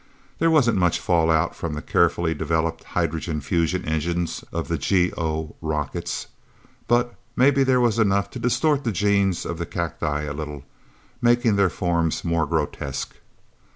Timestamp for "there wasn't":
0.39-0.79